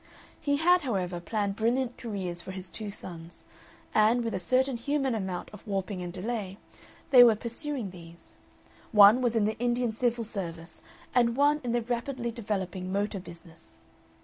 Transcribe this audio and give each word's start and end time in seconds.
He 0.39 0.57
had, 0.57 0.81
however, 0.81 1.19
planned 1.19 1.55
brilliant 1.55 1.95
careers 1.95 2.41
for 2.41 2.53
his 2.53 2.71
two 2.71 2.89
sons, 2.89 3.45
and, 3.93 4.23
with 4.23 4.33
a 4.33 4.39
certain 4.39 4.75
human 4.77 5.13
amount 5.13 5.51
of 5.51 5.67
warping 5.67 6.01
and 6.01 6.11
delay, 6.11 6.57
they 7.11 7.23
were 7.23 7.35
pursuing 7.35 7.91
these. 7.91 8.35
One 8.91 9.21
was 9.21 9.35
in 9.35 9.45
the 9.45 9.59
Indian 9.59 9.93
Civil 9.93 10.23
Service 10.23 10.81
and 11.13 11.37
one 11.37 11.61
in 11.63 11.71
the 11.71 11.83
rapidly 11.83 12.31
developing 12.31 12.91
motor 12.91 13.19
business. 13.19 13.77